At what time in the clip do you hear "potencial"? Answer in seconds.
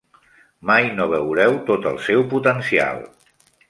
2.35-3.09